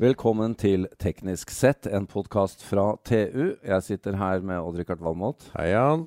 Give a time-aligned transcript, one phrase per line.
[0.00, 3.50] Velkommen til Teknisk sett, en podkast fra TU.
[3.60, 5.50] Jeg sitter her med Odd-Rikard Valmot.
[5.52, 6.06] Hei, Jan.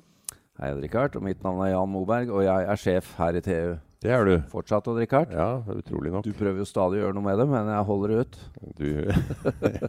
[0.58, 1.14] Hei, Odd-Rikard.
[1.14, 3.76] Og mitt navn er Jan Moberg, og jeg er sjef her i TU.
[4.02, 4.32] Det er du.
[4.50, 5.30] Fortsatt, Odd-Rikard.
[5.38, 6.26] Ja, utrolig nok.
[6.26, 8.40] Du prøver jo stadig å gjøre noe med det, men jeg holder ut.
[8.82, 8.90] Du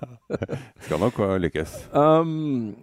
[0.85, 1.75] skal nok lykkes.
[1.97, 2.75] Um,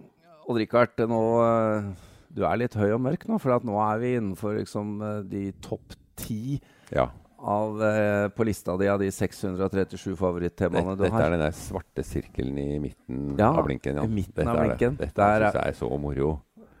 [0.43, 1.91] Odd-Rikard, nå uh,
[2.35, 5.53] Du er litt høy og mørk nå, for nå er vi innenfor liksom, uh, de
[5.63, 6.59] topp ti.
[6.91, 7.13] Ja
[7.43, 11.09] av, eh, på lista di av de 637 favorittemaene du har.
[11.09, 13.99] Dette er den der svarte sirkelen i midten ja, av blinken.
[13.99, 14.05] Ja.
[14.07, 14.95] I midten dette av blinken.
[14.99, 15.09] Det.
[15.11, 16.29] Dette syns jeg er så moro.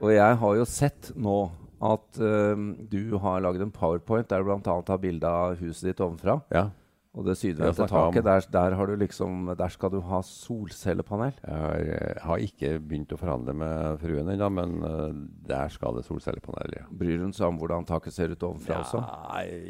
[0.03, 1.37] Og jeg har jo sett nå
[1.83, 2.55] at uh,
[2.87, 4.77] du har lagd en powerpoint der du bl.a.
[4.87, 6.39] har bilde av huset ditt ovenfra.
[6.53, 6.69] Ja.
[7.13, 11.35] Og det sydvendte taket, der, der, har du liksom, der skal du ha solcellepanel?
[11.43, 15.11] Jeg har, jeg eh, har ikke begynt å forhandle med fruen ennå, men uh,
[15.45, 16.73] der skal det solcellepanel.
[16.79, 16.87] Ja.
[16.89, 19.03] Bryr hun seg om hvordan taket ser ut ovenfra ja, også?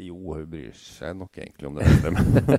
[0.06, 1.92] Jo, hun bryr seg nok egentlig om det.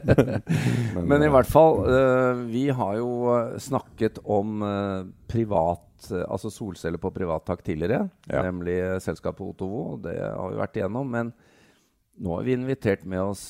[0.99, 3.11] men, men, i hvert fall, uh, vi har jo
[3.57, 8.43] snakket om uh, privat altså solceller på privattak tidligere, ja.
[8.45, 9.95] nemlig selskapet Otovo.
[10.03, 11.07] Det har vi vært igjennom.
[11.09, 11.31] Men
[12.21, 13.47] nå har vi invitert med oss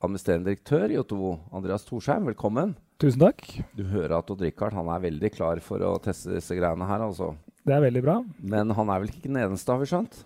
[0.00, 2.28] administrerende direktør i Ottovo, Andreas Torsheim.
[2.30, 2.74] Velkommen.
[3.00, 3.44] Tusen takk.
[3.76, 7.04] Du hører at Odd Rikard er veldig klar for å teste disse greiene her.
[7.04, 7.34] altså.
[7.64, 8.20] Det er veldig bra.
[8.40, 10.22] Men han er vel ikke den eneste, har vi skjønt?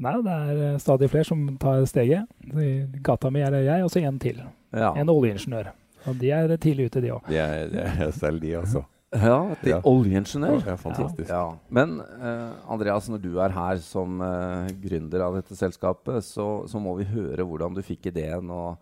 [0.00, 2.30] Nei, det er eh, stadig flere som tar steget.
[2.56, 2.70] I
[3.04, 4.40] gata mi er det jeg, og så en til.
[4.72, 4.94] Ja.
[4.96, 5.74] En oljeingeniør.
[6.08, 7.28] Og de er tidlig ute, de òg.
[7.28, 8.86] De er, de er selv de, altså.
[9.10, 9.80] Ja, til ja.
[9.84, 10.62] oljeingeniør.
[10.64, 11.28] Ja, fantastisk.
[11.28, 11.42] Ja.
[11.68, 16.80] Men uh, Andreas, når du er her som uh, gründer av dette selskapet, så, så,
[16.80, 18.48] må vi høre hvordan du fikk ideen.
[18.48, 18.78] og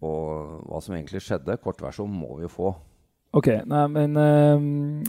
[0.00, 1.58] og hva som egentlig skjedde.
[1.62, 2.72] Kortversjon må vi jo få.
[3.36, 4.62] Ok, nei, men uh,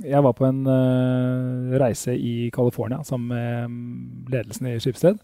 [0.06, 5.18] jeg var på en uh, reise i California sammen med ledelsen i Skipsted.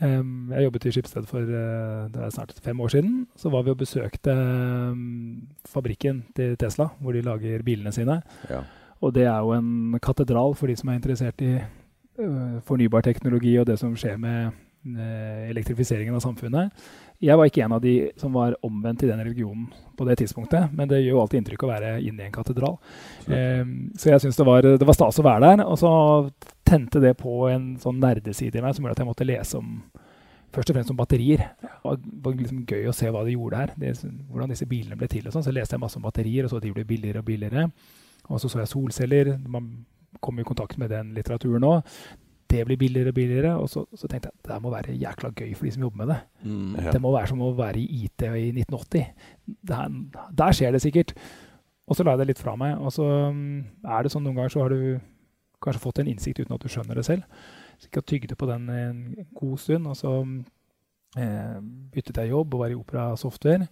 [0.00, 3.20] Um, jeg jobbet i Skipsted for uh, det er snart fem år siden.
[3.38, 8.18] Så var vi og besøkte um, fabrikken til Tesla, hvor de lager bilene sine.
[8.50, 8.64] Ja.
[9.00, 11.58] Og det er jo en katedral for de som er interessert i
[12.66, 16.84] fornybar teknologi og det som skjer med elektrifiseringen av samfunnet.
[17.24, 20.72] Jeg var ikke en av de som var omvendt i den religionen på det tidspunktet,
[20.74, 22.76] men det gjør jo alltid inntrykk å være inne i en katedral.
[23.26, 25.64] Um, så jeg syns det, det, var stas å være der.
[25.64, 25.92] Og så
[26.66, 29.78] tente det på en sånn nerdeside i meg som gjorde at jeg måtte lese om
[30.54, 31.46] først og fremst om batterier.
[31.62, 33.72] Det var, var liksom gøy å se hva de gjorde her.
[33.78, 33.94] Det,
[34.28, 35.24] hvordan disse bilene ble til.
[35.28, 35.46] og sånn.
[35.46, 37.68] Så leste jeg masse om batterier, og så de ble billigere og billigere.
[38.28, 39.34] Og så så jeg solceller.
[39.48, 39.72] Man
[40.22, 41.96] kom i kontakt med den litteraturen òg
[42.50, 43.54] det blir billigere og billigere.
[43.60, 46.02] Og så, så, tenkte jeg at det må være jækla gøy for de som jobber
[46.02, 46.20] med det.
[46.42, 46.92] Mm, ja.
[46.92, 49.26] Det må være som å være i IT i 1980.
[49.70, 49.98] Der,
[50.42, 51.14] der, skjer det sikkert.
[51.88, 52.78] Og så la jeg det litt fra meg.
[52.80, 55.00] Og så um, er det sånn noen ganger så har du
[55.64, 57.24] kanskje fått en innsikt uten at du skjønner det selv.
[57.80, 58.98] Så jeg tygde på den en
[59.34, 60.12] god stund, og så
[61.18, 61.56] eh,
[61.92, 63.66] byttet jeg jobb og var i Opera Software.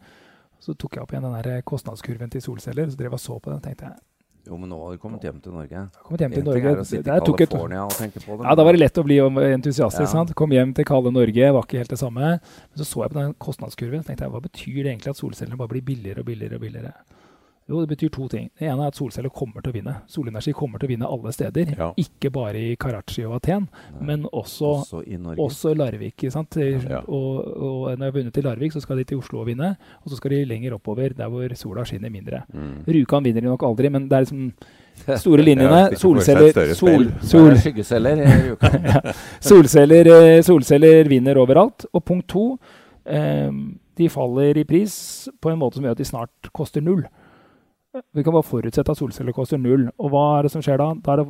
[0.62, 2.91] Så tok jeg opp igjen den der kostnadskurven til solceller.
[2.91, 4.03] Så drev jeg så på den og tenkte jeg,
[4.49, 5.85] jo, men nå har du kommet hjem til Norge.
[6.03, 6.71] Kommet hjem til Norge.
[6.73, 8.47] Er å sitte i California og tenke på det.
[8.49, 10.09] Ja, Da var det lett å bli entusiastisk.
[10.09, 10.11] Ja.
[10.11, 10.35] sant?
[10.39, 12.33] Kom hjem til kalde Norge, var ikke helt det samme.
[12.43, 15.21] Men så så jeg på den kostnadskurven og tenkte jeg, hva betyr det egentlig at
[15.21, 16.59] solcellene bare blir billigere og billigere?
[16.59, 16.93] og billigere?
[17.72, 18.50] Jo, det betyr to ting.
[18.59, 19.94] Det ene er at solceller kommer til å vinne.
[20.12, 21.71] Solenergi kommer til å vinne alle steder.
[21.78, 21.87] Ja.
[22.03, 24.03] Ikke bare i Karachi og Aten, Nei.
[24.10, 26.27] men også, også, i også Larvik.
[26.27, 27.00] Ja.
[27.06, 29.72] Og, og, når jeg har vunnet i Larvik, så skal de til Oslo og vinne.
[30.05, 32.43] Og så skal de lenger oppover, der hvor sola skinner mindre.
[32.53, 32.84] Mm.
[32.93, 34.53] Rjukan vinner de nok aldri, men det er liksom
[35.25, 35.82] store linjene.
[35.97, 37.56] solceller sol, sol,
[39.49, 41.88] solceller, eh, solceller vinner overalt.
[41.88, 42.47] Og punkt to,
[43.09, 43.49] eh,
[43.97, 44.94] de faller i pris
[45.41, 47.06] på en måte som gjør at de snart koster null.
[47.93, 49.89] Vi kan bare forutsette at solceller koster null.
[49.99, 50.93] Og hva er det som skjer da?
[50.97, 51.29] da er det,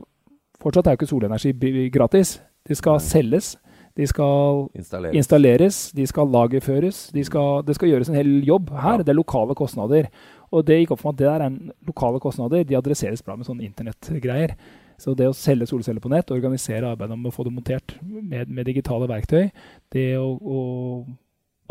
[0.63, 2.37] fortsatt er jo ikke solenergi gratis.
[2.69, 3.07] De skal Nei.
[3.09, 3.57] selges.
[3.93, 5.17] De skal installeres.
[5.21, 7.11] installeres, de skal lagerføres.
[7.13, 9.03] De skal, det skal gjøres en hel jobb her.
[9.03, 9.05] Ja.
[9.05, 10.09] Det er lokale kostnader.
[10.53, 12.65] Og det gikk opp for meg at det der er lokale kostnader.
[12.65, 14.57] De adresseres bra med sånne internettgreier.
[15.03, 18.49] Så det å selge solceller på nett, organisere arbeidet med å få det montert med,
[18.49, 19.49] med digitale verktøy,
[19.93, 20.61] det å, å,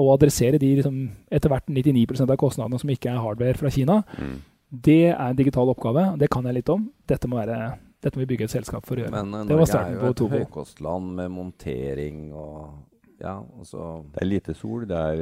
[0.01, 0.97] å adressere de liksom,
[1.31, 4.33] etter hvert 99% av kostnadene som ikke er hardware fra Kina, mm.
[4.71, 6.05] Det er en digital oppgave.
[6.19, 6.85] Det kan jeg litt om.
[7.07, 7.73] Dette må, være,
[8.03, 9.11] dette må vi bygge et selskap for å gjøre.
[9.17, 12.87] Men det Norge er jo et høykostland med montering og
[13.21, 14.01] ja, altså.
[14.15, 15.19] Det er lite sol, det er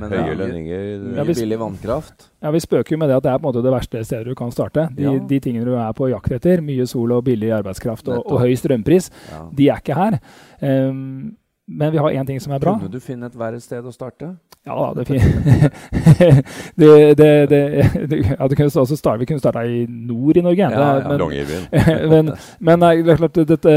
[0.00, 0.86] uh, høye ja, lønninger.
[1.04, 2.30] Mye vi, billig vannkraft.
[2.40, 4.32] Ja, Vi spøker jo med det at det er på en måte det verste stedet
[4.32, 4.86] du kan starte.
[4.96, 5.12] De, ja.
[5.28, 8.54] de tingene du er på jakt etter, mye sol og billig arbeidskraft og, og høy
[8.56, 9.42] strømpris, ja.
[9.52, 10.18] de er ikke her.
[10.64, 11.34] Um,
[11.66, 12.74] men vi har én ting som er bra.
[12.78, 14.32] Kunne du finne et verre sted å starte?
[14.66, 15.04] Ja da, det
[16.78, 20.68] det, det, det, ja, kunne også starte, vi kunne starta i nord i Norge.
[20.70, 23.72] Ja, ja, men, men, men nei, klart, dette,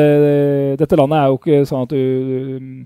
[0.78, 2.86] dette, landet er jo ikke sånn at du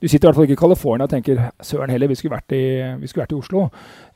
[0.00, 2.54] Du sitter i hvert fall ikke i California og tenker søren heller, vi skulle vært
[2.56, 2.62] i,
[3.04, 3.66] skulle vært i Oslo.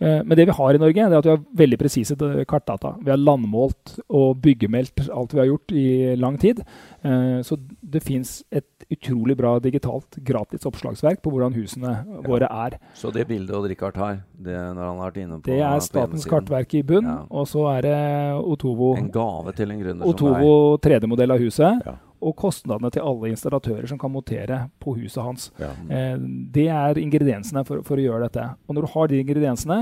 [0.00, 2.16] Eh, men det vi har i Norge, det er at vi har veldig presise
[2.48, 2.94] kartdata.
[3.04, 6.62] Vi har landmålt og byggemeldt alt vi har gjort i lang tid.
[7.04, 7.58] Eh, så
[7.94, 12.22] det fins et utrolig bra digitalt gratis oppslagsverk på hvordan husene ja.
[12.26, 12.78] våre er.
[12.98, 15.84] Så det bildet Odd Rikard har, det, når han har vært inne på Det er
[15.84, 17.20] Statens kartverk i bunn, ja.
[17.30, 18.00] og så er det
[18.42, 20.50] Otovo En gave til en gründer Otovo
[20.84, 21.86] 3D-modell av huset.
[21.86, 25.50] Ja og kostnadene til alle installatører som kan montere på huset hans.
[25.60, 25.72] Ja.
[25.92, 26.14] Eh,
[26.54, 28.46] det er ingrediensene for, for, å gjøre dette.
[28.66, 29.80] Og når du har de ingrediensene,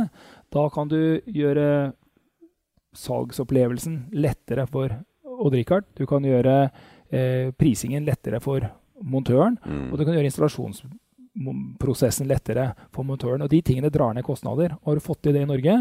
[0.52, 0.98] da kan du
[1.30, 1.66] gjøre
[2.98, 4.98] salgsopplevelsen lettere for
[5.42, 5.86] Odd-Rikard.
[5.98, 6.66] Du kan gjøre
[7.58, 8.64] prisingen lettere for
[9.02, 9.90] montøren, mm.
[9.92, 13.44] og du kan gjøre installasjonsprosessen lettere for montøren.
[13.44, 14.76] Og de tingene drar ned kostnader.
[14.86, 15.78] Har du fått til det i Norge,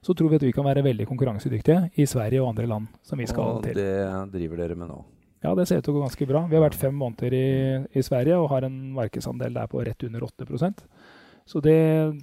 [0.00, 2.88] så tror vi at vi kan være veldig konkurransedyktige i Sverige og andre land.
[3.02, 3.76] som vi skal og til.
[3.76, 5.00] Og det driver dere med nå?
[5.40, 6.44] Ja, det ser ut til å gå ganske bra.
[6.48, 7.48] Vi har vært fem måneder i,
[7.96, 10.82] i Sverige og har en markedsandel der på rett under 8%
[11.48, 11.76] Så det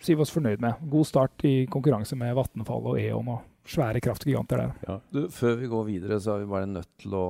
[0.05, 0.83] sier vi oss fornøyd med.
[0.89, 4.73] God start i konkurranse med Vattenfall og E.ON og svære kraftgiganter der.
[4.87, 4.95] Ja.
[5.13, 7.25] Du, før vi går videre, så er vi bare nødt til å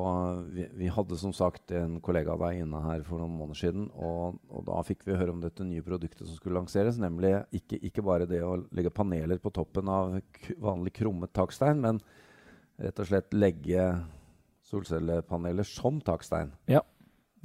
[0.53, 3.87] Vi, vi hadde som sagt en kollega av deg inne her for noen måneder siden,
[3.95, 7.81] og, og, da fikk vi høre om dette nye produktet som skulle lanseres, nemlig ikke,
[7.89, 10.19] ikke bare det å legge paneler på toppen av
[10.63, 12.01] vanlig krummet takstein, men
[12.77, 13.87] rett og slett legge
[14.67, 16.53] solcellepaneler som takstein.
[16.69, 16.83] Ja.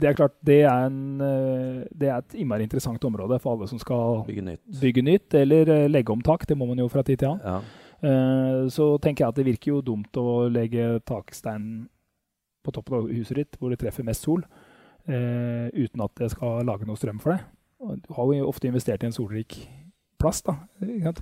[0.01, 3.69] Det er klart, det er, en, eh, det er et innmari interessant område for alle
[3.71, 6.47] som skal bygge nytt, bygge nytt eller eh, legge om tak.
[6.49, 7.45] Det må man jo fra tid til annen.
[7.45, 7.92] Ja.
[8.03, 11.87] Uh, så tenker jeg at det virker jo dumt å legge takstein
[12.63, 16.67] på toppen av huset ditt, hvor det treffer mest sol, uh, uten at det skal
[16.67, 17.45] lage noe strøm for det.
[18.03, 19.57] Du har jo ofte investert i en solrik
[20.23, 20.43] plass.
[20.47, 20.57] Da.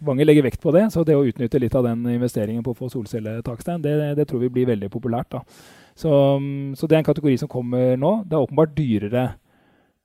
[0.04, 2.78] Mange legger vekt på det, så det å utnytte litt av den investeringen på å
[2.78, 5.30] få solcelletakstein, det, det tror vi blir veldig populært.
[5.32, 5.44] da.
[5.96, 6.10] Så,
[6.40, 8.12] mm, så, det er en kategori som kommer nå.
[8.28, 9.24] Det er åpenbart dyrere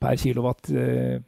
[0.01, 1.19] per kilowatt eh,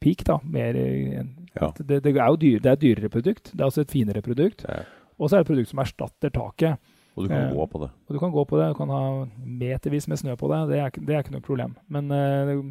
[0.00, 0.24] peak.
[0.28, 1.22] da, mer, eh,
[1.54, 1.72] ja.
[1.78, 3.52] det, det, er jo dyr, det er et dyrere produkt.
[3.52, 4.64] Det er også et finere produkt.
[4.68, 4.82] Ja.
[5.18, 6.92] Og så er det et produkt som erstatter taket.
[7.14, 7.90] Og du kan eh, gå på det.
[8.08, 9.04] Og du kan gå på det, du kan ha
[9.44, 10.62] metervis med snø på det.
[10.72, 11.76] Det er, det er ikke noe problem.
[11.92, 12.62] Men eh, du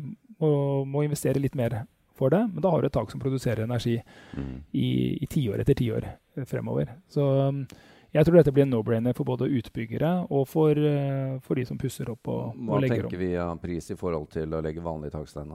[0.41, 0.51] må,
[0.85, 1.83] må, investere litt mer
[2.17, 2.41] for det.
[2.53, 3.99] Men da har du et tak som produserer energi
[4.37, 4.57] mm.
[4.71, 4.89] i,
[5.21, 6.09] i tiår etter tiår
[6.49, 6.89] fremover.
[7.11, 7.65] Så mm,
[8.11, 11.79] jeg tror dette blir en no-brainer for både utbyggere og for, uh, for, de som
[11.79, 13.07] pusser opp og, og legger om.
[13.07, 15.53] Hva tenker vi av pris i forhold til å legge vanlig takstein?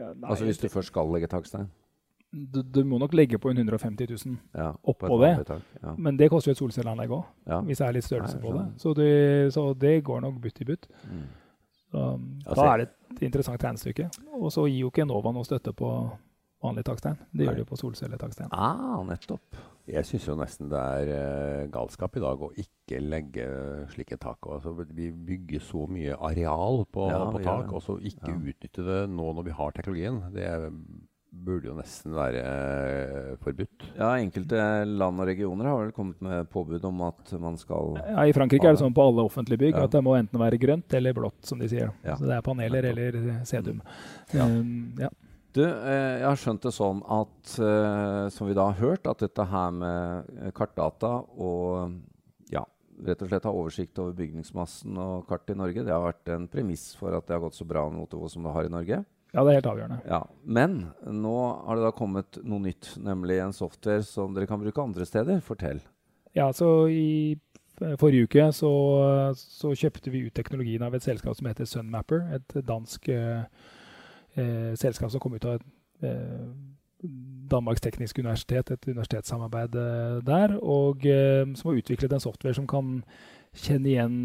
[0.00, 1.70] Ja, altså Hvis du først skal legge takstein?
[2.34, 5.46] Du, du, må nok legge på en 150 000 ja, oppå det.
[5.46, 5.94] Tak, ja.
[5.94, 7.60] Men det koster jo et solcelleanlegg òg, ja.
[7.62, 8.64] hvis det er litt størrelse Nei, på det.
[8.82, 9.10] Så, det.
[9.54, 10.88] så, det går nok butt i butt.
[11.06, 11.20] Mm.
[11.94, 12.02] Så,
[12.46, 14.08] altså, da er det et interessant regnestykke.
[14.40, 15.92] Og så gir jo ikke Enova noe støtte på
[16.64, 17.20] vanlig takstein.
[17.30, 18.50] Det gjør de på solcelletakstein.
[18.50, 19.62] Ah, nettopp.
[19.84, 23.48] Jeg syns jo nesten det er uh, galskap i dag å ikke legge
[23.92, 24.46] slike tak.
[24.48, 28.38] Altså, vi bygger så mye areal på, ja, på tak, og så ikke ja.
[28.52, 30.22] utnytte det nå når vi har teknologien.
[30.32, 30.46] Det
[31.44, 33.84] burde jo nesten være uh, forbudt.
[33.98, 38.24] Ja, enkelte land og regioner har vel kommet med påbud om at man skal Ja,
[38.24, 39.84] I Frankrike er det sånn på alle offentlige bygg ja.
[39.84, 41.92] at det må enten være grønt eller blått, som de sier.
[42.06, 43.84] Så det er paneler eller sedum.
[44.32, 45.12] Um, ja.
[45.54, 49.22] Du, eh, jeg har skjønt det sånn at, eh, som vi da har hørt, at
[49.22, 51.94] dette her med kartdata og
[52.50, 52.64] ja,
[53.06, 56.48] rett og slett ha oversikt over bygningsmassen og kart i Norge, det har vært en
[56.50, 59.04] premiss for at det har gått så bra med Otovo som det har i Norge.
[59.34, 60.00] Ja, det er helt avgjørende.
[60.06, 61.36] Ja, Men nå
[61.66, 65.40] har det da kommet noe nytt, nemlig en software som dere kan bruke andre steder.
[65.42, 65.82] Fortell.
[66.34, 67.38] Ja, så i
[67.98, 68.70] forrige uke så,
[69.34, 72.28] så kjøpte vi ut teknologien av et selskap som heter Sunmapper.
[72.38, 73.42] Et dansk uh,
[74.36, 75.62] eh, selskap som kom ut av
[76.02, 76.48] eh,
[77.50, 82.68] Danmarks Tekniske Universitet, et universitetssamarbeid eh, der, og eh, som har utviklet en software som
[82.70, 83.00] kan
[83.54, 84.16] kjenne igjen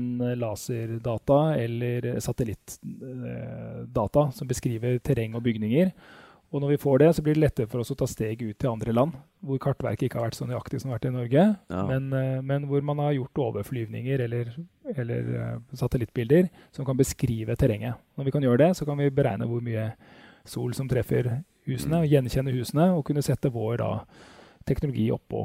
[0.41, 5.91] laserdata eller satellittdata som beskriver terreng og bygninger.
[6.49, 8.57] Og når vi får det, så blir det lettere for oss å ta steg ut
[8.57, 9.13] til andre land,
[9.45, 11.83] hvor kartverket ikke har vært så nøyaktig som det har vært i Norge, ja.
[11.85, 14.49] men, eh, men, hvor man har gjort overflyvninger eller,
[14.95, 18.01] eller uh, satellittbilder som kan beskrive terrenget.
[18.17, 19.91] Når vi kan gjøre det, så kan vi beregne hvor mye
[20.49, 21.29] sol som treffer
[21.69, 23.91] husene, og gjenkjenne husene, og kunne sette vår da,
[24.65, 25.43] teknologi oppå,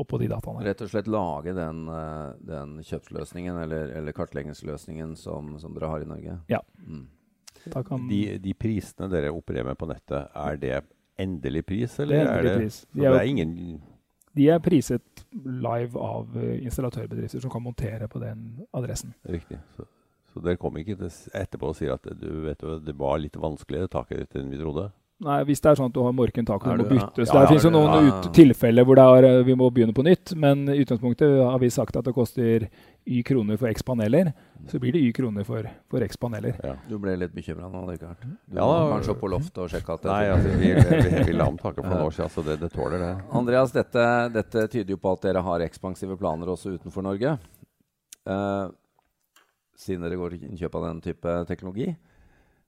[0.00, 0.64] oppå de dataene.
[0.64, 6.06] Rett og slett lage den, uh, den kjøpsløsningen eller, eller kartleggingsløsningen som, som, dere har
[6.06, 6.40] i Norge?
[6.48, 6.64] Ja.
[6.80, 7.04] Mm.
[7.74, 8.06] Kan...
[8.10, 10.78] De, de, prisene dere opererer med på nettet, er det
[11.20, 12.80] endelig pris, eller det er, endelig er det, pris.
[12.92, 13.54] De er, det er ingen
[14.36, 19.14] de er priset live av eh, installatørbedrifter som kan montere på den adressen.
[19.32, 19.58] Riktig.
[19.76, 19.86] Så,
[20.32, 24.24] så dere kom ikke etterpå og sier at du vet, det var litt vanskeligere taket
[24.24, 24.90] ditt enn vi trodde?
[25.24, 27.24] Nei, Hvis det er sånn at du har morken tak og må bytte.
[27.24, 28.32] Så ja, det finnes jo noen ja, ja.
[28.36, 30.34] tilfeller hvor er, eh, vi må begynne på nytt.
[30.36, 32.66] Men i utgangspunktet har vi sagt at det koster
[33.06, 34.34] y kroner for x paneler.
[34.68, 36.58] Så blir det y kroner for, for x paneler.
[36.90, 38.20] Du ble litt bekymra nå, Richard.
[38.20, 41.22] Du ja, må kanskje opp på loftet og sjekke at det Nei, altså, vi, vi,
[41.30, 43.12] vi la om taket for noen år siden, så det, det tåler det.
[43.40, 47.38] Andreas, dette, dette, tyder jo på at dere har ekspansive planer også utenfor Norge.
[48.28, 48.68] Uh,
[49.80, 51.94] siden dere går til innkjøp av den type teknologi.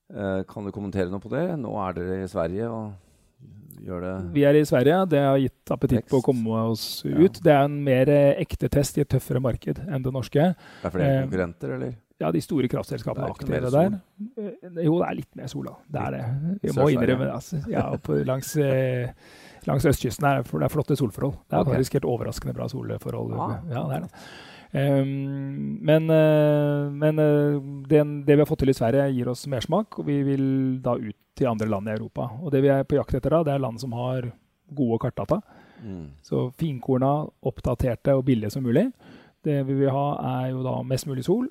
[0.09, 1.45] Eh, kan du kommentere noe på det?
[1.61, 5.03] Nå er dere i Sverige og gjør det Vi er i Sverige.
[5.13, 7.13] Det har gitt appetitt på å komme oss ut.
[7.13, 7.29] Ja.
[7.45, 10.53] Det er en mer eh, ekte test i et tøffere marked enn det norske.
[10.57, 11.97] Det Er flere eh, konkurrenter, eller?
[12.19, 13.99] Ja, de store kraftselskapene er aktive der.
[14.83, 15.77] jo, det er litt mer sol, da.
[15.87, 16.23] Det er det.
[16.65, 17.35] Vi må innrømme det.
[17.37, 17.61] Altså.
[17.71, 18.57] Ja, på, langs,
[19.69, 21.37] langs, østkysten er det flotte solforhold.
[21.47, 23.37] Det er faktisk helt overraskende bra solforhold.
[23.39, 23.61] Ah.
[23.71, 24.25] Ja, det er det.
[24.69, 29.47] Um, men, uh, men uh, den, det vi har fått til i Sverige, gir oss
[29.49, 30.45] mersmak, og vi vil
[30.85, 32.29] da ut til andre land i Europa.
[32.43, 34.29] Og det vi er på jakt etter da, det er land som har
[34.77, 35.41] gode kartdata.
[35.81, 36.11] Mm.
[36.27, 37.13] Så finkorna,
[37.47, 38.89] oppdaterte og billige som mulig.
[39.45, 40.09] Det vi vil ha,
[40.43, 41.47] er jo da mest mulig sol,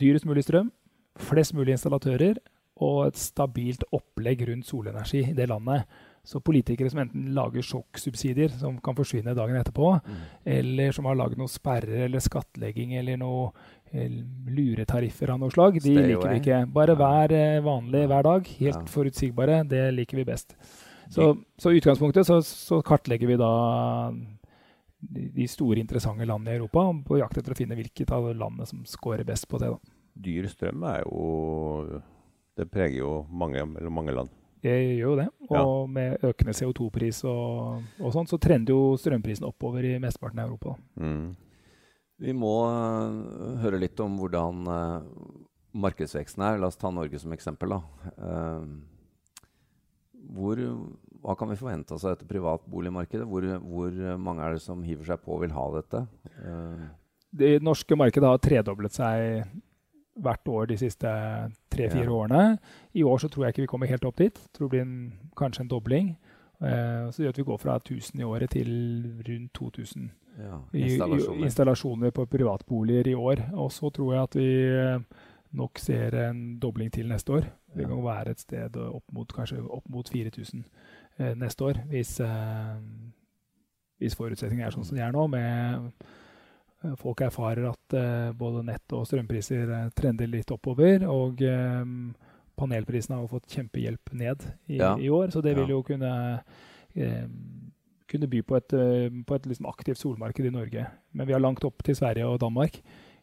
[0.00, 0.70] dyrest mulig strøm,
[1.18, 2.38] flest mulig installatører
[2.84, 5.88] og et stabilt opplegg rundt solenergi i det landet.
[6.28, 10.16] Så politikere som enten lager sjokksubsidier som kan forsvinne dagen etterpå, mm.
[10.58, 13.46] eller som har lagd noen sperrer eller skattlegging eller noe
[13.94, 14.12] eh,
[14.52, 16.34] luretariffer av noe slag, de Stay liker away.
[16.34, 16.58] vi ikke.
[16.74, 18.50] Bare vær eh, vanlig hver dag.
[18.58, 18.84] Helt ja.
[18.92, 19.62] forutsigbare.
[19.70, 20.52] Det liker vi best.
[21.08, 23.52] Så, så utgangspunktet så, så, kartlegger vi da
[25.00, 28.82] de store, interessante landene i Europa på jakt etter å finne hvilket av landene som
[28.84, 29.72] scorer best på det.
[29.72, 29.96] da.
[30.28, 32.02] Dyr strøm er jo
[32.58, 34.37] Det preger jo mange, mange land.
[34.64, 35.26] Jeg gjør jo det.
[35.48, 35.66] Og ja.
[35.94, 40.74] med økende CO2-pris og, og sånn, så trender jo strømprisen oppover i mesteparten av Europa.
[40.98, 41.36] Mm.
[42.18, 45.02] Vi må uh, høre litt om hvordan uh,
[45.78, 46.58] markedsveksten er.
[46.58, 47.76] La oss ta Norge som eksempel.
[48.18, 48.66] Uh,
[50.34, 50.58] hvor,
[51.22, 53.28] hva kan vi forvente oss av dette privatboligmarkedet?
[53.28, 56.06] Hvor, hvor mange er det som hiver seg på og vil ha dette?
[57.38, 59.42] det norske markedet har tredoblet seg
[60.22, 61.10] hvert år de siste
[61.72, 62.14] tre-fire ja.
[62.14, 62.58] årene.
[62.94, 64.38] I år så tror jeg ikke vi kommer helt opp dit.
[64.38, 66.16] Jeg tror det blir en, kanskje en dobling.
[66.58, 68.70] Uh, så det gjør at vi går fra 1000 i året til
[69.28, 71.40] rundt 2000 ja, installasjoner.
[71.40, 73.44] I, installasjoner på privatboliger i år.
[73.52, 75.24] Og så tror jeg at vi uh,
[75.58, 77.50] nok ser en dobling til neste år.
[77.76, 80.64] Det kan være et sted opp mot, kanskje opp mot 4000
[81.20, 82.20] uh, neste år, hvis,
[83.98, 85.26] hvis forutsetningene er sånn som de er nå.
[85.26, 86.26] med Eh,
[86.98, 91.06] folk erfarer at uh, både nett- og strømpriser uh, trender litt oppover.
[91.10, 91.42] Og
[92.58, 94.96] panelprisene har fått kjempehjelp ned i, ja.
[94.98, 96.08] i, år, så det vil jo kunne,
[98.10, 98.74] kunne by på et,
[99.28, 100.82] på et liksom aktivt solmarked i Norge.
[101.14, 102.80] Men vi har langt opp til Sverige og Danmark.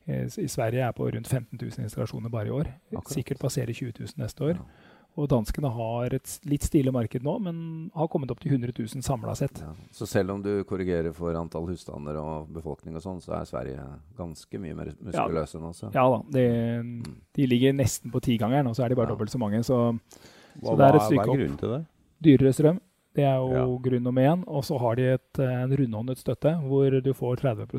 [0.08, 2.72] I Sverige er på rundt 15 000 installasjoner bare i år.
[2.94, 3.12] Akkurat.
[3.18, 4.56] Sikkert passerer 20 000 neste år.
[4.56, 4.95] Ja.
[5.16, 7.60] Og danskene har et litt stille marked nå, men
[7.96, 9.62] har kommet opp til 100 000 samla sett.
[9.64, 13.48] Ja, så selv om du korrigerer for antall husstander og befolkning og sånn, så er
[13.48, 13.86] Sverige
[14.18, 15.72] ganske mye mer muskuløse nå?
[15.78, 15.94] Så.
[15.96, 16.20] Ja da.
[16.36, 16.44] De,
[17.38, 19.16] de, ligger nesten på tigangeren, og så er de bare ja.
[19.16, 19.64] dobbelt så mange.
[19.64, 19.80] Så,
[20.60, 21.32] så det er et stykke opp.
[21.32, 21.82] Hva er grunnen til det?
[22.28, 22.84] Dyrere strøm.
[23.16, 23.66] Det er jo ja.
[23.88, 24.44] grunn nummer én.
[24.52, 27.70] Og så har de et, en rundhåndet støtte hvor du får 30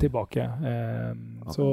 [0.00, 0.50] tilbake.
[0.70, 1.12] Eh,
[1.54, 1.68] så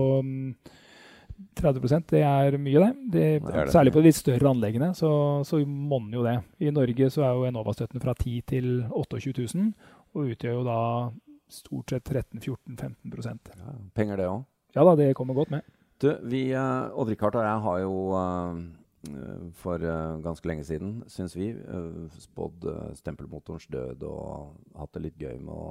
[1.58, 2.89] 30% det er mye, det.
[3.13, 3.74] det, det, er det.
[3.74, 5.12] Særlig på de litt større anleggene så,
[5.46, 6.36] så monner jo det.
[6.65, 9.72] I Norge så er jo Enova-støtten fra 10 til 28 000,
[10.15, 10.79] og utgjør jo da
[11.51, 14.44] stort sett 13-14-15 ja, Penger, det òg?
[14.75, 15.65] Ja da, det kommer godt med.
[16.01, 21.38] Du, vi, uh, Odd-Rikard og jeg har jo uh, for uh, ganske lenge siden, syns
[21.38, 21.53] vi,
[22.22, 22.67] spådd
[23.00, 25.70] stempelmotorens død og hatt det litt gøy med å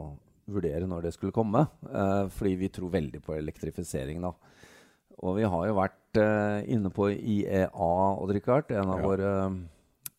[0.51, 1.65] vurdere når det skulle komme.
[2.31, 4.23] fordi vi tror veldig på elektrifisering.
[4.23, 4.31] da.
[5.25, 9.07] Og vi har jo vært uh, inne på IEA, Odd-Rikard, en av ja.
[9.07, 9.59] våre uh,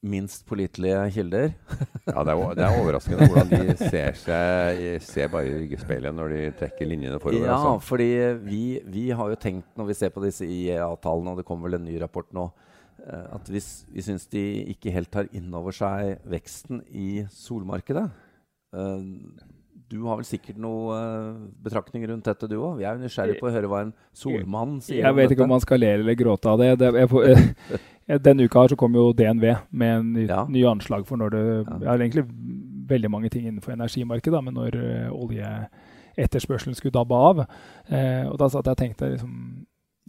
[0.07, 1.51] minst pålitelige kilder.
[2.07, 6.33] ja, det er, det er, overraskende hvordan de ser, seg, ser bare i ryggespeilet når
[6.33, 7.45] de trekker linjene forover.
[7.45, 7.87] Ja, altså.
[7.89, 8.09] fordi
[8.45, 11.79] vi, vi, har jo tenkt, når vi ser på disse IEA-tallene, og det kommer vel
[11.79, 12.47] en ny rapport nå,
[13.05, 13.61] uh, at vi,
[13.93, 18.07] vi syns de ikke helt tar inn over seg veksten i solmarkedet.
[18.73, 19.01] Uh,
[19.89, 22.79] du har vel sikkert noen uh, betraktninger rundt dette, du òg?
[22.79, 25.05] Vi er jo nysgjerrig på å høre hva en solmann sier.
[25.05, 26.73] Jeg vet ikke om man skal le eller gråte av det.
[26.81, 30.41] det jeg, jeg, denne uka her så kom jo DNV med en ny, ja.
[30.51, 31.77] ny anslag for når det ja.
[31.85, 32.25] Jeg har egentlig
[32.91, 38.51] veldig mange ting innenfor energimarkedet, men når uh, oljeetterspørselen skulle dabbe av uh, Og da
[38.51, 39.33] satt jeg og tenkte liksom,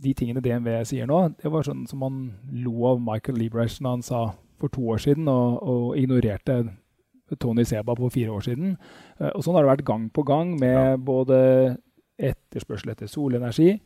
[0.02, 2.20] De tingene DNV sier nå, det var sånn som man
[2.66, 6.64] lo av Michael Liebrecht da han sa for to år siden, og, og ignorerte
[7.36, 8.76] Tony Seba på fire år siden.
[9.20, 10.96] Eh, og sånn har det vært gang på gang med ja.
[10.96, 11.38] både
[12.18, 13.76] etterspørsel etter solenergi,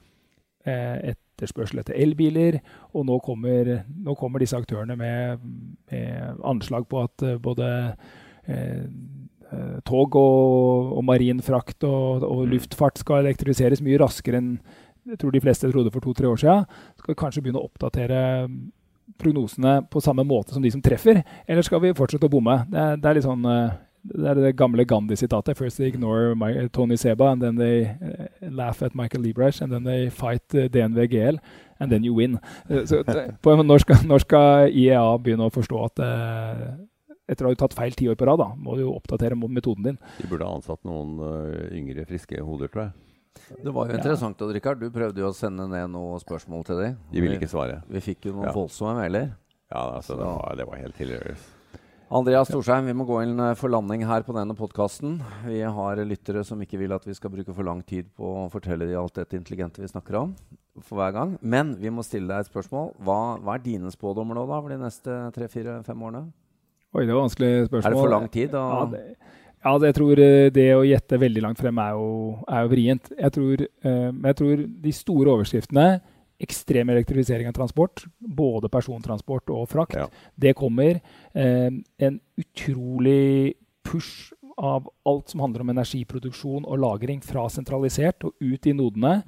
[0.64, 2.60] eh, etterspørsel etter elbiler.
[2.96, 5.42] Og nå kommer, nå kommer disse aktørene med,
[5.90, 7.68] med, anslag på at uh, både
[8.46, 8.86] eh,
[9.84, 12.54] tog og, og marin frakt og, og, mm.
[12.54, 14.54] luftfart skal elektrifiseres mye raskere enn
[15.02, 16.66] jeg tror de fleste trodde for to-tre år siden.
[17.02, 18.18] Skal kanskje begynne å oppdatere
[19.18, 22.62] prognosene på samme måte som de som treffer, eller skal vi fortsette å bomme?
[22.70, 23.48] Det, det er litt sånn
[24.02, 25.56] det er det gamle Gandhi-sitatet.
[25.56, 29.72] First they ignore My, Tony Seba, and then they uh, laugh at Michael Liebreich, and
[29.72, 31.38] then they fight DNV GL,
[31.78, 32.38] and then you win.
[32.68, 33.04] Så,
[33.42, 36.02] på, når, skal, når skal IEA begynne å forstå at
[37.30, 39.86] etter å ha tatt feil ti år på rad, da, må du jo oppdatere metoden
[39.86, 40.02] din.
[40.18, 41.14] De burde ha ansatt noen
[41.70, 43.11] yngre, friske hoder, tror jeg.
[43.52, 44.82] Det var jo interessant, Odd Rikard.
[44.82, 47.00] Du prøvde jo å sende ned noen spørsmål til dem.
[47.12, 47.80] De ville ikke svare.
[47.86, 48.54] Vi, vi fikk jo noen ja.
[48.56, 49.32] voldsomme mailer.
[49.72, 51.50] Ja, altså, det var, det var helt hilarious.
[52.12, 55.14] Andreas Storsheim, vi må gå inn eh, for landing her på denne podkasten.
[55.46, 58.50] Vi har lyttere som ikke vil at vi skal bruke for lang tid på å
[58.52, 60.34] fortelle dem alt dette intelligente vi snakker om.
[60.84, 61.32] for hver gang.
[61.40, 62.92] Men vi må stille deg et spørsmål.
[63.00, 66.26] Hva, hva er dine spådommer nå da for de neste tre-fire-fem årene?
[66.92, 67.88] Oi, det var vanskelig spørsmål.
[67.88, 68.52] Er det for lang tid?
[68.52, 68.62] Da?
[68.68, 69.02] Ja, det,
[69.62, 72.08] ja, jeg tror eh, det å gjette veldig langt frem er jo,
[72.48, 73.12] er jo vrient.
[73.14, 75.86] Jeg tror, uh, jeg tror de store overskriftene
[76.42, 79.96] ekstrem elektrifisering av transport, både persontransport og frakt.
[79.98, 80.08] Ja.
[80.34, 81.00] Det kommer.
[81.34, 81.70] Eh,
[82.02, 83.54] en utrolig
[83.86, 89.22] push av alt som handler om energiproduksjon og lagring fra sentralisert og ut i nodene.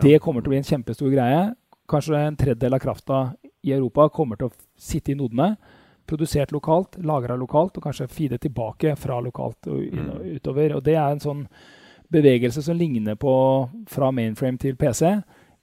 [0.00, 1.42] Det kommer til å bli en kjempestor greie.
[1.90, 3.22] Kanskje en tredjedel av krafta
[3.62, 5.56] i Europa kommer til å sitte i nodene.
[6.06, 10.10] Produsert lokalt, lagra lokalt, og kanskje feede tilbake fra lokalt og mm.
[10.38, 10.76] utover.
[10.78, 11.46] Og det er en sånn
[12.12, 13.34] bevegelse som ligner på
[13.88, 15.14] fra mainframe til PC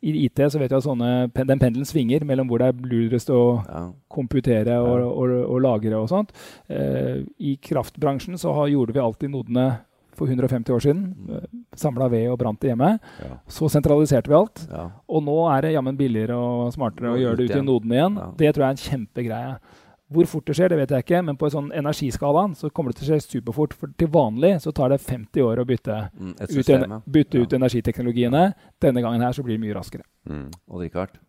[0.02, 3.32] i IT så vet vi at sånne, den pendelen svinger mellom hvor det er lurest
[3.36, 3.84] å ja.
[4.12, 5.10] komputere og, ja.
[5.10, 6.32] og, og, og, lagre og sånt.
[6.72, 9.68] Eh, I kraftbransjen så har, gjorde vi alltid nodene
[10.16, 11.04] for 150 år siden.
[11.18, 11.36] Mm.
[11.36, 12.94] Eh, Samla ved og brant det hjemme.
[13.26, 13.36] Ja.
[13.52, 14.64] Så sentraliserte vi alt.
[15.12, 18.20] Og nå er det jammen billigere og smartere å gjøre det ute i nodene igjen.
[18.40, 19.54] Det tror jeg er en kjempegreie.
[20.10, 22.94] Hvor fort det skjer, det vet jeg ikke, men på en sånn energiskala så kommer
[22.94, 23.76] det til å skje superfort.
[23.78, 27.46] For til vanlig så tar det 50 år å bytte, mm, system, ut, bytte ja.
[27.46, 28.44] ut, energiteknologiene.
[28.82, 30.08] Denne gangen her så blir det mye raskere.
[30.26, 30.48] Mm.
[30.74, 31.20] Og Richard,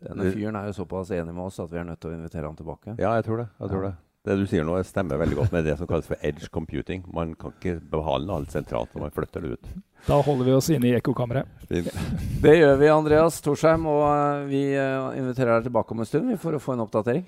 [0.00, 2.48] denne fyren er jo såpass enig med oss at vi er nødt til å invitere
[2.48, 2.96] han tilbake.
[2.96, 3.48] Ja, jeg tror det.
[3.60, 3.92] Jeg tror ja.
[3.92, 4.02] det.
[4.26, 7.04] Det du sier nå, stemmer veldig godt med det som kalles for edge computing.
[7.14, 9.68] Man kan ikke behandle alt sentralt når man flytter det ut.
[10.08, 11.46] Da holder vi oss inne i ekkokammeret.
[11.70, 13.86] Det gjør vi, Andreas Torsheim.
[13.86, 17.22] Og eh, vi eh, inviterer deg tilbake om en stund for å få en oppdatering.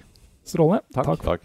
[0.49, 0.83] Strålende.
[0.97, 1.07] Takk.
[1.07, 1.23] Takk.
[1.23, 1.43] takk.